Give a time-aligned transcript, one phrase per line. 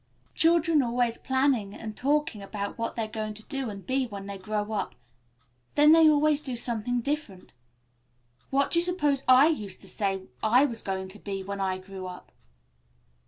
[0.33, 4.25] "Children are always planning and talking about what they're going to do and be when
[4.25, 4.95] they grow up;
[5.75, 7.53] then they always do something different.
[8.49, 11.77] What do you suppose I used to say I was going to be when I
[11.77, 12.31] grew up?"